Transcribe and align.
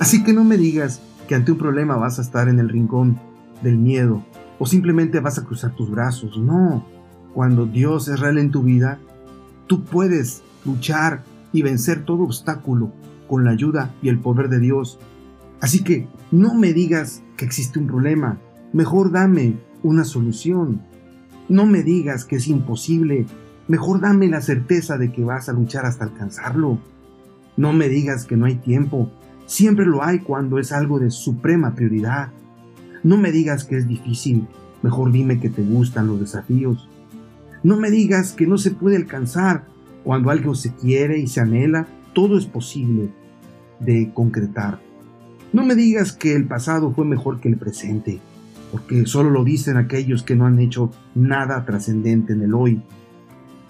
Así 0.00 0.24
que 0.24 0.32
no 0.32 0.44
me 0.44 0.56
digas 0.56 1.00
que 1.28 1.34
ante 1.34 1.52
un 1.52 1.58
problema 1.58 1.96
vas 1.96 2.18
a 2.18 2.22
estar 2.22 2.48
en 2.48 2.58
el 2.58 2.68
rincón 2.68 3.18
del 3.62 3.78
miedo 3.78 4.24
o 4.58 4.66
simplemente 4.66 5.20
vas 5.20 5.38
a 5.38 5.44
cruzar 5.44 5.74
tus 5.74 5.90
brazos. 5.90 6.36
No, 6.38 6.84
cuando 7.32 7.66
Dios 7.66 8.08
es 8.08 8.20
real 8.20 8.38
en 8.38 8.50
tu 8.50 8.62
vida, 8.62 8.98
tú 9.66 9.84
puedes 9.84 10.42
luchar 10.64 11.22
y 11.52 11.62
vencer 11.62 12.04
todo 12.04 12.24
obstáculo 12.24 12.92
con 13.28 13.44
la 13.44 13.52
ayuda 13.52 13.94
y 14.02 14.08
el 14.08 14.18
poder 14.18 14.48
de 14.48 14.60
Dios. 14.60 14.98
Así 15.60 15.82
que 15.82 16.08
no 16.30 16.54
me 16.54 16.72
digas 16.72 17.22
que 17.36 17.44
existe 17.44 17.78
un 17.78 17.86
problema, 17.86 18.38
mejor 18.72 19.12
dame 19.12 19.56
una 19.82 20.04
solución. 20.04 20.82
No 21.48 21.66
me 21.66 21.82
digas 21.82 22.24
que 22.24 22.36
es 22.36 22.48
imposible, 22.48 23.26
mejor 23.68 24.00
dame 24.00 24.28
la 24.28 24.40
certeza 24.40 24.98
de 24.98 25.12
que 25.12 25.24
vas 25.24 25.48
a 25.48 25.52
luchar 25.52 25.86
hasta 25.86 26.04
alcanzarlo. 26.04 26.78
No 27.56 27.72
me 27.72 27.88
digas 27.88 28.24
que 28.24 28.36
no 28.36 28.46
hay 28.46 28.56
tiempo, 28.56 29.10
siempre 29.46 29.86
lo 29.86 30.02
hay 30.02 30.20
cuando 30.20 30.58
es 30.58 30.72
algo 30.72 30.98
de 30.98 31.10
suprema 31.10 31.74
prioridad. 31.74 32.30
No 33.02 33.16
me 33.16 33.32
digas 33.32 33.64
que 33.64 33.76
es 33.76 33.86
difícil, 33.86 34.46
mejor 34.82 35.12
dime 35.12 35.40
que 35.40 35.50
te 35.50 35.62
gustan 35.62 36.06
los 36.06 36.20
desafíos. 36.20 36.88
No 37.62 37.76
me 37.78 37.90
digas 37.90 38.32
que 38.32 38.46
no 38.46 38.58
se 38.58 38.70
puede 38.70 38.96
alcanzar, 38.96 39.64
cuando 40.04 40.30
algo 40.30 40.54
se 40.54 40.74
quiere 40.74 41.18
y 41.18 41.26
se 41.26 41.40
anhela, 41.40 41.86
todo 42.12 42.38
es 42.38 42.46
posible 42.46 43.10
de 43.80 44.12
concretar. 44.12 44.80
No 45.52 45.64
me 45.64 45.74
digas 45.74 46.12
que 46.12 46.34
el 46.34 46.46
pasado 46.46 46.92
fue 46.92 47.04
mejor 47.04 47.40
que 47.40 47.48
el 47.48 47.56
presente, 47.56 48.20
porque 48.70 49.06
solo 49.06 49.30
lo 49.30 49.44
dicen 49.44 49.76
aquellos 49.76 50.22
que 50.22 50.34
no 50.34 50.46
han 50.46 50.58
hecho 50.58 50.90
nada 51.14 51.64
trascendente 51.64 52.32
en 52.32 52.42
el 52.42 52.54
hoy. 52.54 52.82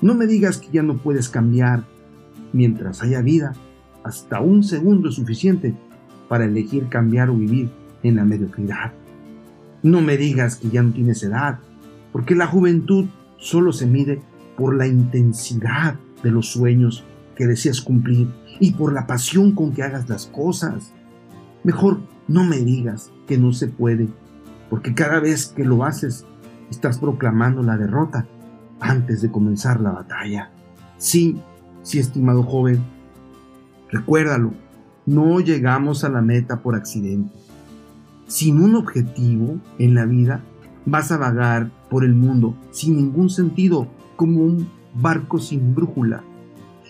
No 0.00 0.14
me 0.14 0.26
digas 0.26 0.58
que 0.58 0.68
ya 0.72 0.82
no 0.82 0.98
puedes 0.98 1.28
cambiar. 1.28 1.84
Mientras 2.52 3.02
haya 3.02 3.20
vida, 3.20 3.52
hasta 4.04 4.40
un 4.40 4.62
segundo 4.62 5.08
es 5.08 5.16
suficiente 5.16 5.74
para 6.28 6.44
elegir 6.44 6.88
cambiar 6.88 7.30
o 7.30 7.34
vivir 7.34 7.70
en 8.02 8.16
la 8.16 8.24
mediocridad. 8.24 8.92
No 9.82 10.00
me 10.00 10.16
digas 10.16 10.56
que 10.56 10.70
ya 10.70 10.82
no 10.82 10.92
tienes 10.92 11.22
edad, 11.22 11.58
porque 12.12 12.34
la 12.34 12.46
juventud 12.46 13.06
solo 13.38 13.72
se 13.72 13.86
mide 13.86 14.20
por 14.56 14.76
la 14.76 14.86
intensidad 14.86 15.96
de 16.22 16.30
los 16.30 16.48
sueños 16.48 17.04
que 17.34 17.46
deseas 17.46 17.80
cumplir 17.80 18.28
y 18.60 18.72
por 18.72 18.92
la 18.92 19.06
pasión 19.06 19.52
con 19.52 19.72
que 19.72 19.82
hagas 19.82 20.08
las 20.08 20.26
cosas. 20.26 20.92
Mejor 21.64 22.00
no 22.28 22.44
me 22.44 22.58
digas 22.58 23.10
que 23.26 23.38
no 23.38 23.52
se 23.52 23.68
puede, 23.68 24.08
porque 24.70 24.94
cada 24.94 25.20
vez 25.20 25.46
que 25.46 25.64
lo 25.64 25.84
haces 25.84 26.24
estás 26.70 26.98
proclamando 26.98 27.62
la 27.62 27.76
derrota 27.76 28.26
antes 28.80 29.22
de 29.22 29.30
comenzar 29.30 29.80
la 29.80 29.90
batalla. 29.90 30.50
Sí, 30.98 31.40
sí, 31.82 31.98
estimado 31.98 32.42
joven, 32.42 32.82
recuérdalo, 33.94 34.52
no 35.06 35.40
llegamos 35.40 36.04
a 36.04 36.08
la 36.08 36.20
meta 36.20 36.62
por 36.62 36.74
accidente. 36.74 37.34
Sin 38.26 38.60
un 38.60 38.74
objetivo 38.74 39.58
en 39.78 39.94
la 39.94 40.04
vida, 40.04 40.42
vas 40.86 41.12
a 41.12 41.16
vagar 41.16 41.70
por 41.88 42.04
el 42.04 42.14
mundo 42.14 42.56
sin 42.70 42.96
ningún 42.96 43.30
sentido, 43.30 43.88
como 44.16 44.42
un 44.42 44.68
barco 44.94 45.38
sin 45.38 45.74
brújula 45.74 46.22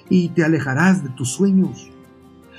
y 0.09 0.29
te 0.31 0.45
alejarás 0.45 1.03
de 1.03 1.11
tus 1.11 1.31
sueños. 1.31 1.91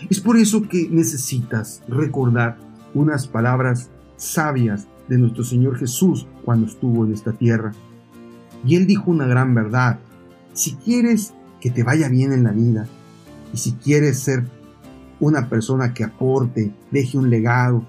Es 0.09 0.19
por 0.19 0.37
eso 0.37 0.63
que 0.63 0.89
necesitas 0.89 1.83
recordar 1.87 2.57
unas 2.93 3.27
palabras 3.27 3.89
sabias 4.17 4.87
de 5.07 5.17
nuestro 5.17 5.43
Señor 5.43 5.77
Jesús 5.77 6.27
cuando 6.43 6.67
estuvo 6.67 7.05
en 7.05 7.13
esta 7.13 7.33
tierra. 7.33 7.71
Y 8.65 8.75
Él 8.75 8.87
dijo 8.87 9.11
una 9.11 9.27
gran 9.27 9.53
verdad. 9.53 9.99
Si 10.53 10.73
quieres 10.75 11.33
que 11.59 11.69
te 11.69 11.83
vaya 11.83 12.09
bien 12.09 12.33
en 12.33 12.43
la 12.43 12.51
vida 12.51 12.87
y 13.55 13.57
si 13.57 13.71
quieres 13.71 14.19
ser 14.19 14.43
una 15.21 15.47
persona 15.47 15.93
que 15.93 16.03
aporte, 16.03 16.73
deje 16.91 17.17
un 17.17 17.29
legado, 17.29 17.85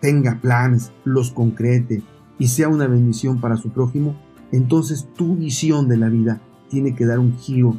tenga 0.00 0.40
planes, 0.40 0.92
los 1.04 1.32
concrete 1.32 2.04
y 2.38 2.46
sea 2.46 2.68
una 2.68 2.86
bendición 2.86 3.40
para 3.40 3.56
su 3.56 3.70
prójimo, 3.70 4.16
entonces 4.52 5.08
tu 5.16 5.34
visión 5.34 5.88
de 5.88 5.96
la 5.96 6.08
vida 6.08 6.40
tiene 6.70 6.94
que 6.94 7.04
dar 7.04 7.18
un 7.18 7.36
giro 7.36 7.76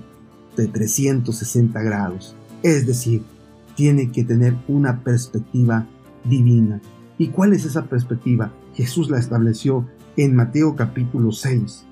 de 0.58 0.68
360 0.68 1.82
grados. 1.82 2.36
Es 2.62 2.86
decir, 2.86 3.24
tiene 3.74 4.12
que 4.12 4.26
tener 4.26 4.54
una 4.68 5.02
perspectiva 5.02 5.88
divina. 6.26 6.82
¿Y 7.18 7.30
cuál 7.30 7.54
es 7.54 7.64
esa 7.64 7.86
perspectiva? 7.86 8.52
Jesús 8.74 9.10
la 9.10 9.18
estableció 9.18 9.88
en 10.18 10.36
Mateo 10.36 10.76
capítulo 10.76 11.32
6, 11.32 11.86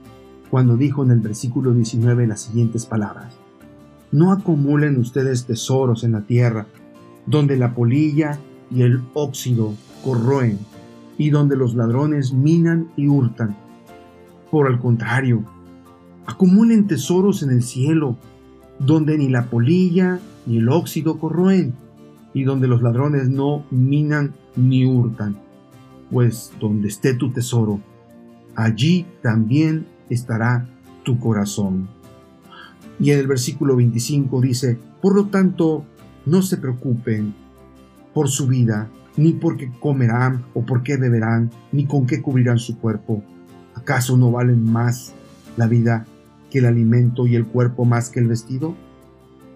cuando 0.52 0.76
dijo 0.76 1.06
en 1.06 1.12
el 1.12 1.22
versículo 1.22 1.74
19 1.74 2.28
las 2.28 2.42
siguientes 2.42 2.86
palabras. 2.86 3.37
No 4.12 4.32
acumulen 4.32 4.98
ustedes 4.98 5.46
tesoros 5.46 6.04
en 6.04 6.14
la 6.14 6.22
tierra, 6.22 6.68
donde 7.26 7.58
la 7.58 7.74
polilla 7.76 8.40
y 8.72 8.82
el 8.82 9.02
óxido 9.14 9.74
corroen, 10.04 10.60
y 11.18 11.30
donde 11.30 11.56
los 11.56 11.76
ladrones 11.76 12.34
minan 12.34 12.90
y 12.96 13.08
hurtan. 13.08 13.58
Por 14.52 14.72
el 14.72 14.80
contrario, 14.80 15.44
acumulen 16.26 16.88
tesoros 16.88 17.44
en 17.44 17.50
el 17.50 17.64
cielo, 17.64 18.18
donde 18.80 19.18
ni 19.18 19.28
la 19.28 19.46
polilla 19.48 20.20
ni 20.46 20.58
el 20.58 20.70
óxido 20.70 21.20
corroen, 21.20 21.74
y 22.34 22.44
donde 22.44 22.68
los 22.68 22.82
ladrones 22.82 23.30
no 23.30 23.66
minan 23.72 24.34
ni 24.56 24.86
hurtan. 24.86 25.38
Pues 26.12 26.54
donde 26.60 26.88
esté 26.88 27.14
tu 27.14 27.32
tesoro, 27.32 27.82
allí 28.56 29.06
también 29.22 29.88
estará 30.10 30.70
tu 31.04 31.20
corazón. 31.20 31.90
Y 33.00 33.12
en 33.12 33.20
el 33.20 33.28
versículo 33.28 33.76
25 33.76 34.42
dice, 34.42 34.78
por 35.02 35.16
lo 35.16 35.28
tanto, 35.28 35.86
no 36.26 36.42
se 36.42 36.58
preocupen 36.58 37.34
por 38.14 38.30
su 38.30 38.48
vida, 38.48 38.90
ni 39.16 39.34
por 39.34 39.58
qué 39.58 39.72
comerán 39.80 40.46
o 40.54 40.66
por 40.66 40.84
qué 40.84 40.98
beberán, 40.98 41.52
ni 41.72 41.86
con 41.86 42.08
qué 42.08 42.22
cubrirán 42.22 42.60
su 42.60 42.78
cuerpo. 42.80 43.24
¿Acaso 43.76 44.18
no 44.18 44.32
valen 44.32 44.64
más 44.64 45.14
la 45.56 45.68
vida 45.68 46.06
que 46.50 46.60
el 46.60 46.66
alimento 46.66 47.28
y 47.28 47.36
el 47.36 47.46
cuerpo 47.46 47.86
más 47.86 48.10
que 48.10 48.20
el 48.20 48.28
vestido? 48.28 48.76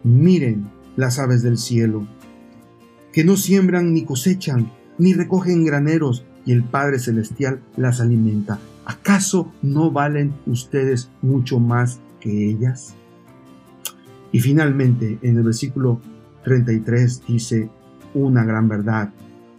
Miren 0.03 0.69
las 0.95 1.19
aves 1.19 1.41
del 1.41 1.57
cielo, 1.57 2.07
que 3.13 3.23
no 3.23 3.37
siembran 3.37 3.93
ni 3.93 4.03
cosechan, 4.03 4.71
ni 4.97 5.13
recogen 5.13 5.65
graneros, 5.65 6.25
y 6.45 6.53
el 6.53 6.63
Padre 6.63 6.99
Celestial 6.99 7.61
las 7.77 8.01
alimenta. 8.01 8.59
¿Acaso 8.85 9.51
no 9.61 9.91
valen 9.91 10.33
ustedes 10.47 11.09
mucho 11.21 11.59
más 11.59 11.99
que 12.19 12.49
ellas? 12.49 12.95
Y 14.31 14.39
finalmente, 14.39 15.19
en 15.21 15.37
el 15.37 15.43
versículo 15.43 15.99
33 16.43 17.23
dice 17.27 17.69
una 18.13 18.43
gran 18.43 18.67
verdad. 18.67 19.13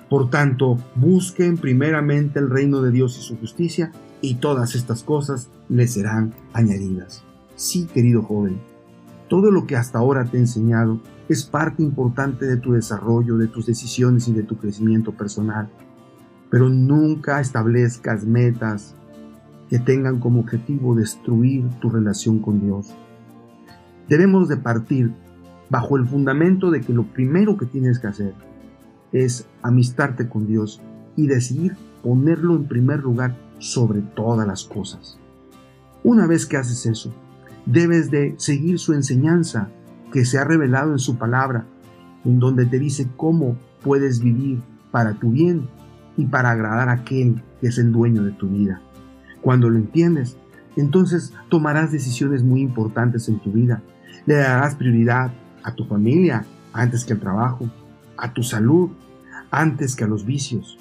Por 0.08 0.30
tanto, 0.30 0.78
busquen 0.94 1.56
primeramente 1.56 2.38
el 2.38 2.50
reino 2.50 2.82
de 2.82 2.90
Dios 2.90 3.18
y 3.18 3.22
su 3.22 3.38
justicia, 3.38 3.92
y 4.20 4.36
todas 4.36 4.74
estas 4.74 5.02
cosas 5.02 5.50
les 5.68 5.94
serán 5.94 6.32
añadidas. 6.52 7.24
Sí, 7.56 7.86
querido 7.92 8.22
joven, 8.22 8.60
todo 9.28 9.50
lo 9.50 9.66
que 9.66 9.76
hasta 9.76 9.98
ahora 9.98 10.24
te 10.24 10.36
he 10.36 10.40
enseñado 10.40 11.00
es 11.28 11.44
parte 11.44 11.82
importante 11.82 12.46
de 12.46 12.56
tu 12.56 12.72
desarrollo, 12.72 13.38
de 13.38 13.48
tus 13.48 13.66
decisiones 13.66 14.28
y 14.28 14.32
de 14.32 14.42
tu 14.42 14.56
crecimiento 14.56 15.12
personal. 15.12 15.70
Pero 16.50 16.68
nunca 16.68 17.40
establezcas 17.40 18.24
metas 18.26 18.94
que 19.70 19.78
tengan 19.78 20.20
como 20.20 20.40
objetivo 20.40 20.94
destruir 20.94 21.66
tu 21.80 21.88
relación 21.88 22.40
con 22.40 22.60
Dios. 22.60 22.94
Debemos 24.08 24.48
de 24.48 24.56
partir 24.56 25.12
bajo 25.70 25.96
el 25.96 26.06
fundamento 26.06 26.70
de 26.70 26.80
que 26.80 26.92
lo 26.92 27.04
primero 27.04 27.56
que 27.56 27.66
tienes 27.66 27.98
que 27.98 28.08
hacer 28.08 28.34
es 29.12 29.46
amistarte 29.62 30.28
con 30.28 30.46
Dios 30.46 30.80
y 31.16 31.26
decidir 31.26 31.76
ponerlo 32.02 32.56
en 32.56 32.66
primer 32.66 33.00
lugar 33.00 33.36
sobre 33.58 34.00
todas 34.00 34.46
las 34.46 34.64
cosas. 34.64 35.18
Una 36.04 36.26
vez 36.26 36.46
que 36.46 36.56
haces 36.56 36.86
eso, 36.86 37.14
debes 37.64 38.10
de 38.10 38.34
seguir 38.38 38.78
su 38.78 38.92
enseñanza 38.92 39.68
que 40.12 40.24
se 40.24 40.38
ha 40.38 40.44
revelado 40.44 40.92
en 40.92 40.98
su 40.98 41.16
palabra, 41.16 41.66
en 42.24 42.38
donde 42.38 42.66
te 42.66 42.78
dice 42.78 43.08
cómo 43.16 43.56
puedes 43.82 44.20
vivir 44.20 44.60
para 44.90 45.14
tu 45.14 45.30
bien 45.30 45.68
y 46.16 46.26
para 46.26 46.50
agradar 46.50 46.88
a 46.88 46.92
aquel 46.92 47.42
que 47.60 47.68
es 47.68 47.78
el 47.78 47.92
dueño 47.92 48.24
de 48.24 48.32
tu 48.32 48.48
vida. 48.48 48.82
Cuando 49.40 49.70
lo 49.70 49.78
entiendes, 49.78 50.36
entonces 50.76 51.32
tomarás 51.48 51.92
decisiones 51.92 52.42
muy 52.42 52.60
importantes 52.60 53.28
en 53.28 53.40
tu 53.40 53.52
vida. 53.52 53.82
Le 54.26 54.34
darás 54.34 54.74
prioridad 54.74 55.32
a 55.62 55.74
tu 55.74 55.84
familia 55.84 56.44
antes 56.72 57.04
que 57.04 57.12
al 57.12 57.20
trabajo, 57.20 57.68
a 58.16 58.32
tu 58.32 58.42
salud 58.42 58.90
antes 59.52 59.94
que 59.94 60.02
a 60.02 60.08
los 60.08 60.26
vicios. 60.26 60.78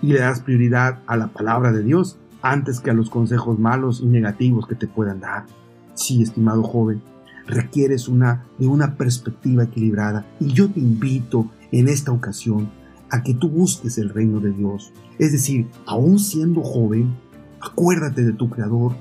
Y 0.00 0.14
le 0.14 0.20
das 0.20 0.40
prioridad 0.40 1.00
a 1.06 1.18
la 1.18 1.26
palabra 1.26 1.72
de 1.72 1.82
Dios 1.82 2.18
antes 2.40 2.80
que 2.80 2.88
a 2.88 2.94
los 2.94 3.10
consejos 3.10 3.58
malos 3.58 4.00
y 4.00 4.06
negativos 4.06 4.66
que 4.66 4.74
te 4.74 4.86
puedan 4.86 5.20
dar. 5.20 5.44
Sí, 5.92 6.22
estimado 6.22 6.62
joven, 6.62 7.02
requieres 7.46 8.08
una, 8.08 8.46
de 8.58 8.66
una 8.66 8.94
perspectiva 8.94 9.64
equilibrada 9.64 10.24
y 10.38 10.52
yo 10.54 10.70
te 10.70 10.80
invito 10.80 11.50
en 11.70 11.88
esta 11.88 12.12
ocasión 12.12 12.70
a 13.10 13.22
que 13.22 13.34
tú 13.34 13.50
busques 13.50 13.98
el 13.98 14.08
reino 14.08 14.40
de 14.40 14.52
Dios. 14.52 14.92
Es 15.18 15.32
decir, 15.32 15.68
aún 15.84 16.18
siendo 16.18 16.62
joven, 16.62 17.14
acuérdate 17.60 18.24
de 18.24 18.32
tu 18.32 18.48
Creador 18.50 18.94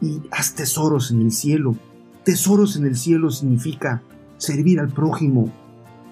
y 0.00 0.22
haz 0.30 0.54
tesoros 0.54 1.10
en 1.10 1.22
el 1.22 1.32
cielo. 1.32 1.76
Tesoros 2.24 2.76
en 2.76 2.86
el 2.86 2.96
cielo 2.96 3.30
significa 3.30 4.02
servir 4.38 4.80
al 4.80 4.88
prójimo, 4.88 5.50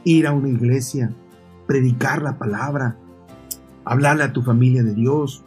ir 0.04 0.26
a 0.26 0.32
una 0.32 0.48
iglesia, 0.48 1.12
predicar 1.66 2.22
la 2.22 2.38
palabra, 2.38 2.96
hablarle 3.84 4.24
a 4.24 4.32
tu 4.32 4.42
familia 4.42 4.82
de 4.82 4.94
Dios, 4.94 5.44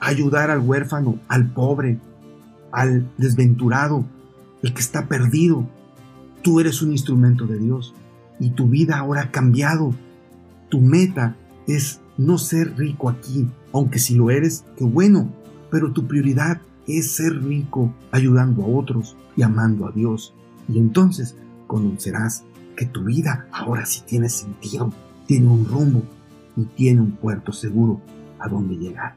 ayudar 0.00 0.50
al 0.50 0.60
huérfano, 0.60 1.18
al 1.28 1.50
pobre, 1.50 1.98
al 2.72 3.10
desventurado, 3.18 4.04
el 4.62 4.74
que 4.74 4.80
está 4.80 5.06
perdido. 5.06 5.68
Tú 6.42 6.60
eres 6.60 6.82
un 6.82 6.92
instrumento 6.92 7.46
de 7.46 7.58
Dios 7.58 7.94
y 8.38 8.50
tu 8.50 8.68
vida 8.68 8.98
ahora 8.98 9.22
ha 9.22 9.30
cambiado. 9.30 9.94
Tu 10.68 10.80
meta 10.80 11.36
es 11.66 12.00
no 12.16 12.38
ser 12.38 12.76
rico 12.76 13.08
aquí, 13.08 13.48
aunque 13.72 13.98
si 13.98 14.14
lo 14.14 14.30
eres, 14.30 14.64
qué 14.76 14.84
bueno, 14.84 15.28
pero 15.74 15.90
tu 15.90 16.06
prioridad 16.06 16.60
es 16.86 17.16
ser 17.16 17.42
rico 17.42 17.92
ayudando 18.12 18.62
a 18.62 18.66
otros 18.68 19.16
y 19.36 19.42
amando 19.42 19.88
a 19.88 19.90
Dios. 19.90 20.32
Y 20.68 20.78
entonces 20.78 21.34
conocerás 21.66 22.44
que 22.76 22.86
tu 22.86 23.02
vida 23.02 23.48
ahora 23.50 23.84
sí 23.84 24.04
tiene 24.06 24.28
sentido, 24.28 24.92
tiene 25.26 25.48
un 25.48 25.66
rumbo 25.66 26.04
y 26.56 26.62
tiene 26.62 27.00
un 27.00 27.16
puerto 27.16 27.50
seguro 27.50 28.00
a 28.38 28.48
donde 28.48 28.76
llegar. 28.76 29.16